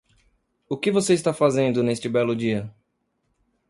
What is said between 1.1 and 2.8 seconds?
está fazendo neste belo dia?